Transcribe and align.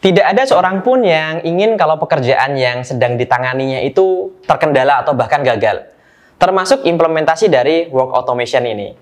Tidak 0.00 0.24
ada 0.24 0.48
seorang 0.48 0.80
pun 0.80 1.04
yang 1.04 1.44
ingin 1.44 1.76
kalau 1.76 2.00
pekerjaan 2.00 2.56
yang 2.56 2.80
sedang 2.80 3.20
ditanganinya 3.20 3.84
itu 3.84 4.32
terkendala 4.48 5.04
atau 5.04 5.12
bahkan 5.12 5.44
gagal. 5.44 5.92
Termasuk 6.40 6.88
implementasi 6.88 7.52
dari 7.52 7.84
work 7.92 8.16
automation 8.16 8.64
ini. 8.64 8.96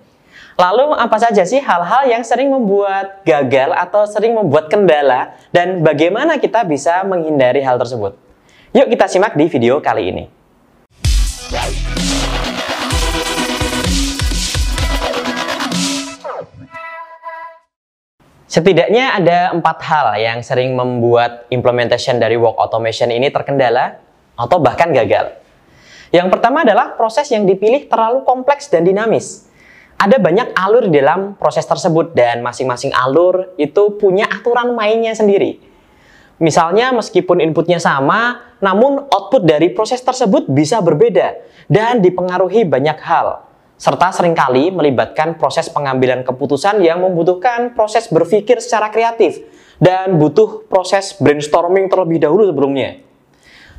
Lalu 0.58 0.98
apa 0.98 1.14
saja 1.22 1.46
sih 1.46 1.62
hal-hal 1.62 2.10
yang 2.10 2.26
sering 2.26 2.50
membuat 2.50 3.22
gagal 3.22 3.70
atau 3.78 4.10
sering 4.10 4.34
membuat 4.34 4.66
kendala 4.66 5.38
dan 5.54 5.86
bagaimana 5.86 6.34
kita 6.42 6.66
bisa 6.66 7.06
menghindari 7.06 7.62
hal 7.62 7.78
tersebut? 7.78 8.18
Yuk 8.74 8.90
kita 8.90 9.06
simak 9.06 9.38
di 9.38 9.46
video 9.46 9.78
kali 9.78 10.10
ini. 10.10 10.24
Setidaknya 18.48 19.12
ada 19.12 19.52
empat 19.52 19.78
hal 19.84 20.16
yang 20.16 20.40
sering 20.40 20.72
membuat 20.72 21.44
implementation 21.52 22.16
dari 22.16 22.32
work 22.40 22.56
automation 22.56 23.12
ini 23.12 23.28
terkendala 23.28 24.00
atau 24.40 24.56
bahkan 24.56 24.88
gagal. 24.88 25.36
Yang 26.08 26.32
pertama 26.32 26.64
adalah 26.64 26.96
proses 26.96 27.28
yang 27.28 27.44
dipilih 27.44 27.92
terlalu 27.92 28.24
kompleks 28.24 28.72
dan 28.72 28.88
dinamis. 28.88 29.44
Ada 30.00 30.16
banyak 30.16 30.56
alur 30.56 30.88
di 30.88 30.96
dalam 30.96 31.36
proses 31.36 31.68
tersebut 31.68 32.16
dan 32.16 32.40
masing-masing 32.40 32.88
alur 32.96 33.52
itu 33.60 34.00
punya 34.00 34.24
aturan 34.24 34.72
mainnya 34.72 35.12
sendiri. 35.12 35.60
Misalnya 36.40 36.96
meskipun 36.96 37.44
inputnya 37.44 37.76
sama, 37.76 38.40
namun 38.64 39.04
output 39.12 39.44
dari 39.44 39.76
proses 39.76 40.00
tersebut 40.00 40.48
bisa 40.48 40.80
berbeda 40.80 41.36
dan 41.68 42.00
dipengaruhi 42.00 42.64
banyak 42.64 42.96
hal 43.04 43.47
serta 43.78 44.10
sering 44.10 44.34
kali 44.34 44.74
melibatkan 44.74 45.38
proses 45.38 45.70
pengambilan 45.70 46.26
keputusan 46.26 46.82
yang 46.82 46.98
membutuhkan 46.98 47.78
proses 47.78 48.10
berpikir 48.10 48.58
secara 48.58 48.90
kreatif 48.90 49.38
dan 49.78 50.18
butuh 50.18 50.66
proses 50.66 51.14
brainstorming 51.14 51.86
terlebih 51.86 52.18
dahulu 52.18 52.50
sebelumnya. 52.50 52.98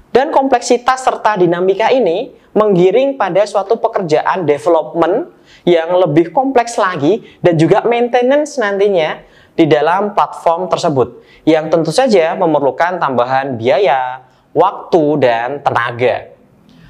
Dan 0.10 0.34
kompleksitas 0.34 1.06
serta 1.06 1.38
dinamika 1.38 1.94
ini 1.94 2.34
menggiring 2.56 3.14
pada 3.20 3.46
suatu 3.46 3.78
pekerjaan 3.78 4.48
development 4.48 5.30
yang 5.68 5.94
lebih 5.94 6.34
kompleks 6.34 6.80
lagi 6.82 7.22
dan 7.46 7.60
juga 7.60 7.86
maintenance 7.86 8.58
nantinya 8.58 9.22
di 9.54 9.70
dalam 9.70 10.16
platform 10.16 10.72
tersebut 10.72 11.22
yang 11.44 11.68
tentu 11.68 11.92
saja 11.92 12.34
memerlukan 12.40 12.98
tambahan 12.98 13.60
biaya, 13.60 14.24
waktu, 14.56 15.04
dan 15.22 15.62
tenaga. 15.62 16.39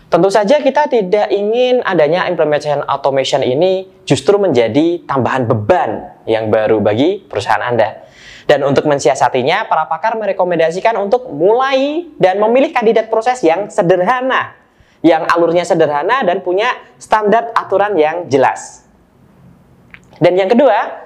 Tentu 0.10 0.34
saja 0.34 0.58
kita 0.58 0.90
tidak 0.90 1.30
ingin 1.30 1.86
adanya 1.86 2.26
implementation 2.26 2.82
automation 2.90 3.46
ini 3.46 3.86
justru 4.10 4.42
menjadi 4.42 5.06
tambahan 5.06 5.46
beban 5.46 6.18
yang 6.26 6.50
baru 6.50 6.82
bagi 6.82 7.22
perusahaan 7.30 7.62
Anda. 7.62 8.10
Dan 8.50 8.66
untuk 8.66 8.90
mensiasatinya, 8.90 9.70
para 9.70 9.86
pakar 9.86 10.18
merekomendasikan 10.18 10.98
untuk 10.98 11.30
mulai 11.30 12.10
dan 12.18 12.42
memilih 12.42 12.74
kandidat 12.74 13.14
proses 13.14 13.38
yang 13.46 13.70
sederhana, 13.70 14.58
yang 15.06 15.30
alurnya 15.30 15.62
sederhana 15.62 16.26
dan 16.26 16.42
punya 16.42 16.74
standar 16.98 17.54
aturan 17.54 17.94
yang 17.94 18.26
jelas. 18.26 18.90
Dan 20.18 20.34
yang 20.34 20.50
kedua, 20.50 21.06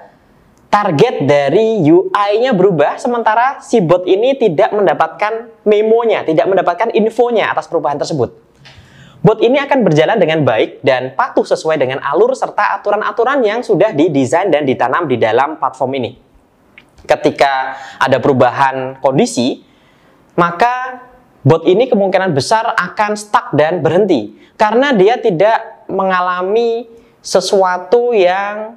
target 0.72 1.28
dari 1.28 1.84
UI-nya 1.84 2.56
berubah 2.56 2.96
sementara 2.96 3.60
si 3.60 3.84
bot 3.84 4.08
ini 4.08 4.32
tidak 4.40 4.72
mendapatkan 4.72 5.52
memonya, 5.68 6.24
tidak 6.24 6.48
mendapatkan 6.48 6.88
infonya 6.96 7.52
atas 7.52 7.68
perubahan 7.68 8.00
tersebut. 8.00 8.53
Bot 9.24 9.40
ini 9.40 9.56
akan 9.56 9.88
berjalan 9.88 10.20
dengan 10.20 10.44
baik 10.44 10.84
dan 10.84 11.16
patuh 11.16 11.48
sesuai 11.48 11.80
dengan 11.80 11.96
alur 12.04 12.36
serta 12.36 12.76
aturan-aturan 12.76 13.40
yang 13.40 13.64
sudah 13.64 13.96
didesain 13.96 14.52
dan 14.52 14.68
ditanam 14.68 15.08
di 15.08 15.16
dalam 15.16 15.56
platform 15.56 15.96
ini. 15.96 16.12
Ketika 17.08 17.72
ada 17.96 18.20
perubahan 18.20 19.00
kondisi, 19.00 19.64
maka 20.36 21.00
bot 21.40 21.64
ini 21.64 21.88
kemungkinan 21.88 22.36
besar 22.36 22.76
akan 22.76 23.16
stuck 23.16 23.56
dan 23.56 23.80
berhenti 23.80 24.36
karena 24.60 24.92
dia 24.92 25.16
tidak 25.16 25.88
mengalami 25.88 26.84
sesuatu 27.24 28.12
yang 28.12 28.76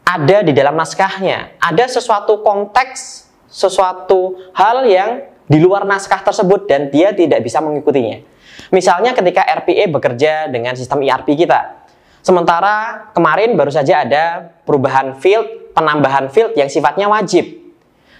ada 0.00 0.48
di 0.48 0.56
dalam 0.56 0.80
naskahnya. 0.80 1.60
Ada 1.60 2.00
sesuatu 2.00 2.40
konteks, 2.40 3.28
sesuatu 3.52 4.40
hal 4.56 4.88
yang 4.88 5.28
di 5.44 5.60
luar 5.60 5.84
naskah 5.84 6.24
tersebut 6.24 6.64
dan 6.64 6.88
dia 6.88 7.12
tidak 7.12 7.44
bisa 7.44 7.60
mengikutinya. 7.60 8.37
Misalnya 8.74 9.14
ketika 9.14 9.44
RPA 9.44 9.84
bekerja 9.88 10.32
dengan 10.50 10.74
sistem 10.74 11.02
ERP 11.02 11.38
kita. 11.38 11.86
Sementara 12.20 13.08
kemarin 13.16 13.54
baru 13.56 13.72
saja 13.72 14.04
ada 14.04 14.52
perubahan 14.66 15.16
field, 15.16 15.72
penambahan 15.72 16.28
field 16.28 16.52
yang 16.58 16.68
sifatnya 16.68 17.08
wajib. 17.08 17.46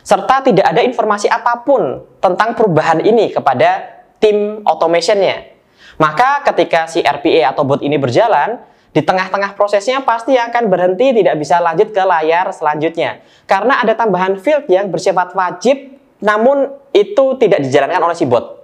Serta 0.00 0.40
tidak 0.40 0.64
ada 0.64 0.80
informasi 0.80 1.28
apa 1.28 1.60
pun 1.66 2.00
tentang 2.22 2.56
perubahan 2.56 3.04
ini 3.04 3.28
kepada 3.28 4.00
tim 4.16 4.64
automationnya. 4.64 5.52
Maka 6.00 6.46
ketika 6.48 6.88
si 6.88 7.04
RPA 7.04 7.52
atau 7.52 7.66
bot 7.66 7.84
ini 7.84 7.98
berjalan, 8.00 8.56
di 8.94 9.04
tengah-tengah 9.04 9.52
prosesnya 9.52 10.00
pasti 10.00 10.34
akan 10.34 10.72
berhenti 10.72 11.12
tidak 11.12 11.36
bisa 11.36 11.60
lanjut 11.60 11.92
ke 11.92 12.02
layar 12.02 12.48
selanjutnya. 12.54 13.20
Karena 13.44 13.84
ada 13.84 13.92
tambahan 13.92 14.40
field 14.40 14.64
yang 14.72 14.88
bersifat 14.88 15.36
wajib 15.36 16.00
namun 16.18 16.66
itu 16.90 17.38
tidak 17.38 17.62
dijalankan 17.62 18.00
oleh 18.10 18.16
si 18.18 18.26
bot. 18.26 18.57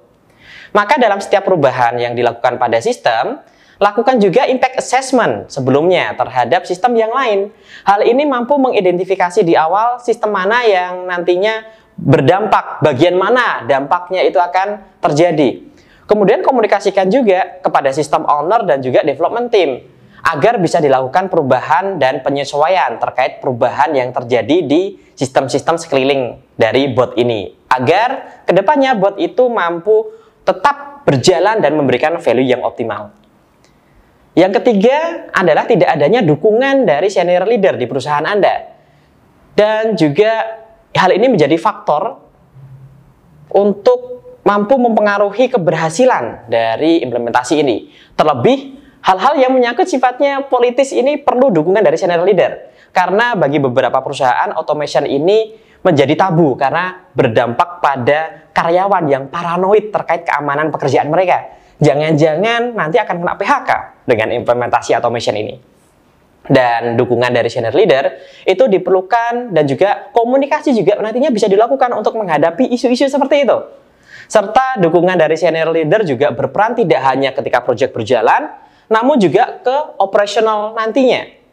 Maka 0.75 0.99
dalam 0.99 1.23
setiap 1.23 1.47
perubahan 1.47 1.95
yang 2.03 2.19
dilakukan 2.19 2.59
pada 2.59 2.83
sistem, 2.83 3.39
lakukan 3.79 4.19
juga 4.19 4.43
impact 4.51 4.83
assessment 4.83 5.47
sebelumnya 5.47 6.19
terhadap 6.19 6.67
sistem 6.67 6.99
yang 6.99 7.15
lain. 7.15 7.55
Hal 7.87 8.03
ini 8.03 8.27
mampu 8.27 8.59
mengidentifikasi 8.59 9.47
di 9.47 9.55
awal 9.55 10.03
sistem 10.03 10.35
mana 10.35 10.67
yang 10.67 11.07
nantinya 11.07 11.63
berdampak, 11.95 12.83
bagian 12.83 13.15
mana 13.15 13.63
dampaknya 13.71 14.27
itu 14.27 14.43
akan 14.43 14.99
terjadi. 14.99 15.63
Kemudian 16.11 16.43
komunikasikan 16.43 17.07
juga 17.07 17.63
kepada 17.63 17.95
sistem 17.95 18.27
owner 18.27 18.67
dan 18.67 18.83
juga 18.83 19.07
development 19.07 19.55
team 19.55 19.79
agar 20.25 20.59
bisa 20.59 20.83
dilakukan 20.83 21.31
perubahan 21.31 22.03
dan 22.03 22.19
penyesuaian 22.25 22.99
terkait 22.99 23.39
perubahan 23.39 23.95
yang 23.95 24.11
terjadi 24.11 24.65
di 24.67 24.99
sistem-sistem 25.15 25.79
sekeliling 25.79 26.43
dari 26.59 26.91
bot 26.91 27.15
ini. 27.15 27.55
Agar 27.71 28.43
ke 28.43 28.53
depannya 28.57 28.99
bot 28.99 29.21
itu 29.23 29.47
mampu 29.47 30.24
tetap 30.45 31.03
berjalan 31.09 31.61
dan 31.61 31.73
memberikan 31.77 32.17
value 32.21 32.49
yang 32.49 32.63
optimal. 32.65 33.13
Yang 34.35 34.61
ketiga 34.61 35.31
adalah 35.31 35.65
tidak 35.65 35.95
adanya 35.95 36.21
dukungan 36.21 36.85
dari 36.85 37.07
senior 37.07 37.47
leader 37.47 37.79
di 37.79 37.87
perusahaan 37.87 38.25
Anda. 38.25 38.75
Dan 39.55 39.95
juga 39.95 40.63
hal 40.91 41.11
ini 41.15 41.31
menjadi 41.31 41.55
faktor 41.55 42.19
untuk 43.55 44.15
mampu 44.43 44.75
mempengaruhi 44.77 45.55
keberhasilan 45.55 46.51
dari 46.51 47.01
implementasi 47.07 47.63
ini. 47.63 47.95
Terlebih, 48.19 48.75
hal-hal 49.07 49.39
yang 49.39 49.55
menyangkut 49.55 49.87
sifatnya 49.87 50.43
politis 50.51 50.91
ini 50.91 51.15
perlu 51.23 51.55
dukungan 51.55 51.81
dari 51.81 51.95
senior 51.95 52.27
leader. 52.27 52.75
Karena 52.91 53.39
bagi 53.39 53.63
beberapa 53.63 54.03
perusahaan, 54.03 54.51
automation 54.55 55.07
ini 55.07 55.55
menjadi 55.85 56.17
tabu 56.17 56.57
karena 56.57 57.05
berdampak 57.13 57.85
pada 57.85 58.49
karyawan 58.57 59.05
yang 59.05 59.25
paranoid 59.29 59.93
terkait 59.93 60.25
keamanan 60.25 60.73
pekerjaan 60.73 61.13
mereka. 61.13 61.61
Jangan-jangan 61.79 62.73
nanti 62.73 62.97
akan 62.97 63.21
kena 63.21 63.35
PHK 63.37 63.71
dengan 64.09 64.33
implementasi 64.33 64.97
automation 64.97 65.37
ini. 65.37 65.55
Dan 66.45 66.97
dukungan 66.97 67.33
dari 67.33 67.49
senior 67.49 67.73
leader 67.73 68.21
itu 68.45 68.65
diperlukan 68.69 69.53
dan 69.53 69.65
juga 69.65 70.13
komunikasi 70.13 70.77
juga 70.77 71.01
nantinya 71.01 71.33
bisa 71.33 71.49
dilakukan 71.49 71.93
untuk 71.97 72.17
menghadapi 72.21 72.69
isu-isu 72.73 73.09
seperti 73.09 73.49
itu. 73.49 73.59
Serta 74.29 74.81
dukungan 74.81 75.17
dari 75.21 75.37
senior 75.37 75.73
leader 75.73 76.05
juga 76.05 76.33
berperan 76.33 76.77
tidak 76.77 77.01
hanya 77.05 77.33
ketika 77.33 77.65
proyek 77.65 77.93
berjalan, 77.93 78.53
namun 78.89 79.17
juga 79.21 79.61
ke 79.61 79.77
operasional 80.01 80.77
nantinya 80.77 81.44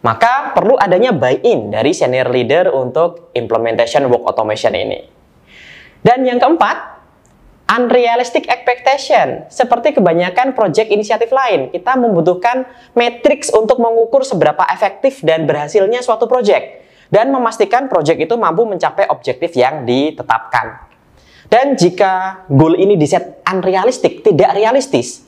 maka 0.00 0.56
perlu 0.56 0.80
adanya 0.80 1.12
buy-in 1.12 1.68
dari 1.68 1.92
senior 1.92 2.32
leader 2.32 2.72
untuk 2.72 3.32
implementation 3.36 4.08
work 4.08 4.24
automation 4.24 4.72
ini. 4.72 5.04
Dan 6.00 6.24
yang 6.24 6.40
keempat, 6.40 7.00
unrealistic 7.70 8.48
expectation. 8.48 9.46
Seperti 9.52 9.94
kebanyakan 9.94 10.56
project 10.56 10.88
inisiatif 10.88 11.28
lain, 11.30 11.68
kita 11.68 11.94
membutuhkan 12.00 12.64
matrix 12.96 13.52
untuk 13.52 13.78
mengukur 13.78 14.24
seberapa 14.24 14.64
efektif 14.72 15.20
dan 15.20 15.44
berhasilnya 15.44 16.00
suatu 16.00 16.24
project 16.24 16.80
dan 17.12 17.28
memastikan 17.28 17.90
project 17.90 18.18
itu 18.22 18.34
mampu 18.38 18.64
mencapai 18.64 19.06
objektif 19.10 19.52
yang 19.58 19.84
ditetapkan. 19.84 20.88
Dan 21.50 21.74
jika 21.74 22.46
goal 22.46 22.78
ini 22.78 22.94
diset 22.94 23.42
unrealistic, 23.42 24.22
tidak 24.22 24.54
realistis, 24.54 25.26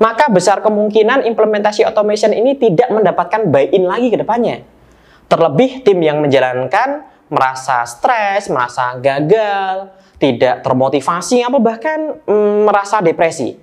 maka 0.00 0.32
besar 0.32 0.64
kemungkinan 0.64 1.28
implementasi 1.28 1.84
automation 1.84 2.32
ini 2.32 2.56
tidak 2.56 2.88
mendapatkan 2.88 3.52
buy-in 3.52 3.84
lagi 3.84 4.08
ke 4.08 4.16
depannya. 4.16 4.64
Terlebih 5.28 5.84
tim 5.84 6.00
yang 6.00 6.24
menjalankan 6.24 7.04
merasa 7.30 7.86
stres, 7.86 8.48
merasa 8.50 8.96
gagal, 8.98 9.92
tidak 10.16 10.64
termotivasi, 10.66 11.44
apa 11.44 11.60
bahkan 11.60 12.18
mm, 12.24 12.66
merasa 12.66 12.98
depresi. 13.04 13.54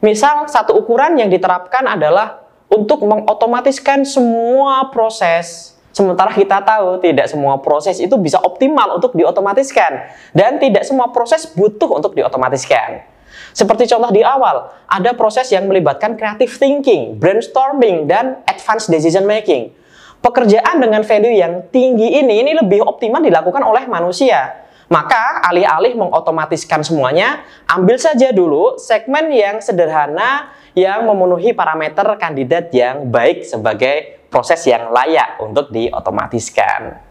Misal 0.00 0.48
satu 0.48 0.74
ukuran 0.74 1.20
yang 1.20 1.28
diterapkan 1.30 1.86
adalah 1.86 2.42
untuk 2.66 3.04
mengotomatiskan 3.06 4.02
semua 4.02 4.88
proses 4.90 5.78
Sementara 5.98 6.30
kita 6.30 6.62
tahu 6.62 7.02
tidak 7.02 7.26
semua 7.26 7.58
proses 7.58 7.98
itu 7.98 8.14
bisa 8.22 8.38
optimal 8.38 9.02
untuk 9.02 9.18
diotomatiskan 9.18 10.06
dan 10.30 10.62
tidak 10.62 10.86
semua 10.86 11.10
proses 11.10 11.42
butuh 11.42 11.90
untuk 11.90 12.14
diotomatiskan. 12.14 13.02
Seperti 13.52 13.88
contoh 13.90 14.10
di 14.14 14.22
awal, 14.22 14.70
ada 14.86 15.12
proses 15.14 15.48
yang 15.50 15.66
melibatkan 15.66 16.14
creative 16.14 16.52
thinking, 16.54 17.16
brainstorming, 17.18 18.06
dan 18.06 18.42
advanced 18.46 18.88
decision 18.88 19.26
making. 19.26 19.74
Pekerjaan 20.18 20.82
dengan 20.82 21.06
value 21.06 21.38
yang 21.38 21.66
tinggi 21.70 22.18
ini 22.18 22.42
ini 22.42 22.52
lebih 22.58 22.82
optimal 22.82 23.22
dilakukan 23.22 23.62
oleh 23.62 23.86
manusia. 23.86 24.66
Maka 24.88 25.44
alih-alih 25.44 26.00
mengotomatiskan 26.00 26.80
semuanya, 26.80 27.44
ambil 27.68 28.00
saja 28.00 28.32
dulu 28.32 28.80
segmen 28.80 29.28
yang 29.28 29.60
sederhana 29.60 30.48
yang 30.72 31.04
memenuhi 31.04 31.52
parameter 31.52 32.08
kandidat 32.16 32.72
yang 32.72 33.04
baik 33.12 33.44
sebagai 33.44 34.24
proses 34.32 34.64
yang 34.64 34.88
layak 34.88 35.36
untuk 35.44 35.68
diotomatiskan. 35.68 37.04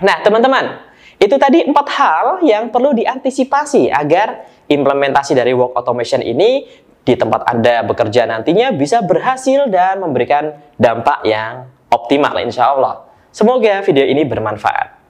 Nah, 0.00 0.16
teman-teman, 0.24 0.93
itu 1.18 1.36
tadi 1.38 1.62
empat 1.62 1.86
hal 1.94 2.26
yang 2.42 2.74
perlu 2.74 2.90
diantisipasi 2.96 3.92
agar 3.92 4.48
implementasi 4.66 5.36
dari 5.36 5.54
work 5.54 5.76
automation 5.78 6.24
ini 6.24 6.66
di 7.04 7.14
tempat 7.14 7.44
Anda 7.44 7.84
bekerja 7.84 8.24
nantinya 8.24 8.72
bisa 8.72 9.04
berhasil 9.04 9.68
dan 9.68 10.00
memberikan 10.00 10.56
dampak 10.80 11.20
yang 11.28 11.68
optimal 11.92 12.32
insya 12.40 12.72
Allah. 12.72 13.04
Semoga 13.28 13.84
video 13.84 14.08
ini 14.08 14.24
bermanfaat. 14.24 15.03